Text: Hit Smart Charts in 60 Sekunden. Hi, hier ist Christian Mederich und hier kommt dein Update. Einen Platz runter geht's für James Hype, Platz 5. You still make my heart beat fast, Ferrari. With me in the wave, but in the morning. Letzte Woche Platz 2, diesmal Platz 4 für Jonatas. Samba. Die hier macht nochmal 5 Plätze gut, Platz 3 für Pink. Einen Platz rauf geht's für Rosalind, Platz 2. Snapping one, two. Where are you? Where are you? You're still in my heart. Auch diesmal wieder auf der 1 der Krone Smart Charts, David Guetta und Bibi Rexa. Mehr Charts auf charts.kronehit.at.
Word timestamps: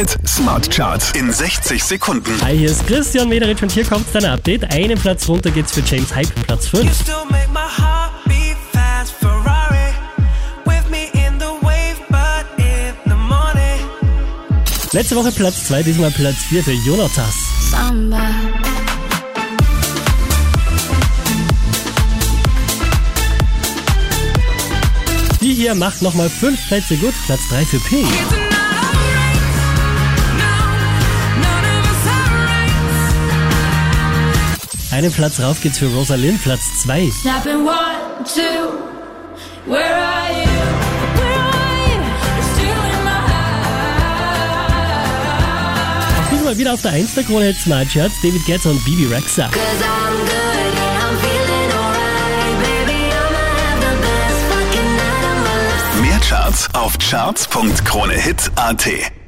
Hit 0.00 0.16
Smart 0.26 0.70
Charts 0.70 1.12
in 1.12 1.30
60 1.30 1.84
Sekunden. 1.84 2.32
Hi, 2.40 2.56
hier 2.56 2.70
ist 2.70 2.86
Christian 2.86 3.28
Mederich 3.28 3.62
und 3.62 3.70
hier 3.70 3.84
kommt 3.84 4.06
dein 4.14 4.24
Update. 4.24 4.64
Einen 4.72 4.98
Platz 4.98 5.28
runter 5.28 5.50
geht's 5.50 5.72
für 5.72 5.82
James 5.82 6.14
Hype, 6.14 6.32
Platz 6.46 6.68
5. 6.68 6.84
You 6.84 6.90
still 6.90 7.24
make 7.30 7.50
my 7.52 7.60
heart 7.60 8.12
beat 8.24 8.56
fast, 8.72 9.12
Ferrari. 9.20 9.92
With 10.64 10.88
me 10.90 11.10
in 11.12 11.38
the 11.38 11.50
wave, 11.60 12.00
but 12.08 12.46
in 12.56 12.94
the 13.04 13.14
morning. 13.14 13.84
Letzte 14.92 15.16
Woche 15.16 15.32
Platz 15.32 15.66
2, 15.68 15.82
diesmal 15.82 16.10
Platz 16.12 16.36
4 16.48 16.64
für 16.64 16.72
Jonatas. 16.72 17.34
Samba. 17.70 18.22
Die 25.42 25.52
hier 25.52 25.74
macht 25.74 26.00
nochmal 26.00 26.30
5 26.30 26.68
Plätze 26.68 26.96
gut, 26.96 27.12
Platz 27.26 27.40
3 27.50 27.66
für 27.66 27.80
Pink. 27.80 28.08
Einen 35.00 35.12
Platz 35.12 35.40
rauf 35.40 35.62
geht's 35.62 35.78
für 35.78 35.86
Rosalind, 35.86 36.42
Platz 36.42 36.60
2. 36.82 37.10
Snapping 37.10 37.64
one, 37.64 37.74
two. 38.22 38.42
Where 39.64 39.82
are 39.82 40.30
you? 40.30 40.46
Where 41.16 41.40
are 41.40 41.88
you? 41.88 41.96
You're 42.36 42.44
still 42.52 42.68
in 42.68 43.00
my 43.02 43.08
heart. 43.08 43.64
Auch 46.18 46.28
diesmal 46.30 46.58
wieder 46.58 46.74
auf 46.74 46.82
der 46.82 46.90
1 46.90 47.14
der 47.14 47.24
Krone 47.24 47.54
Smart 47.54 47.88
Charts, 47.90 48.16
David 48.22 48.44
Guetta 48.44 48.68
und 48.68 48.84
Bibi 48.84 49.06
Rexa. 49.06 49.48
Mehr 56.02 56.20
Charts 56.28 56.68
auf 56.74 56.98
charts.kronehit.at. 56.98 59.19